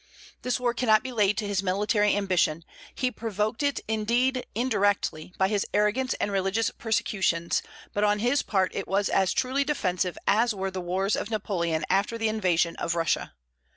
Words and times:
This 0.41 0.59
war 0.59 0.73
cannot 0.73 1.03
be 1.03 1.11
laid 1.11 1.37
to 1.37 1.47
his 1.47 1.61
military 1.61 2.15
ambition; 2.15 2.65
he 2.95 3.11
provoked 3.11 3.61
it 3.61 3.81
indeed, 3.87 4.47
indirectly, 4.55 5.31
by 5.37 5.47
his 5.47 5.63
arrogance 5.75 6.15
and 6.15 6.31
religious 6.31 6.71
persecutions, 6.71 7.61
but 7.93 8.03
on 8.03 8.17
his 8.17 8.41
part 8.41 8.71
it 8.73 8.87
was 8.87 9.09
as 9.09 9.31
truly 9.31 9.63
defensive 9.63 10.17
as 10.25 10.55
were 10.55 10.71
the 10.71 10.81
wars 10.81 11.15
of 11.15 11.29
Napoleon 11.29 11.85
after 11.87 12.17
the 12.17 12.29
invasion 12.29 12.75
of 12.77 12.95
Russia. 12.95 13.35